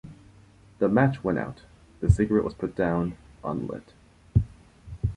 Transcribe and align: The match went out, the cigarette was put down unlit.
The 0.79 0.89
match 0.89 1.23
went 1.23 1.37
out, 1.37 1.61
the 1.99 2.09
cigarette 2.09 2.43
was 2.43 2.55
put 2.55 2.75
down 2.75 3.17
unlit. 3.43 3.93